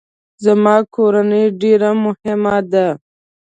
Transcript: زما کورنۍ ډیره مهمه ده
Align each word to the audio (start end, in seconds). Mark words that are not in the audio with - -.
زما 0.45 0.75
کورنۍ 0.95 1.45
ډیره 1.61 1.89
مهمه 2.03 2.57
ده 2.71 2.85